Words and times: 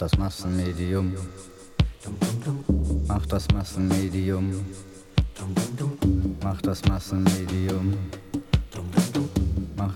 das 0.00 0.16
Massenmedium. 0.16 1.12
Macht 3.06 3.32
das 3.32 3.46
Massenmedium. 3.52 4.64
Macht 6.42 6.66
das 6.66 6.82
Massenmedium. 6.88 7.96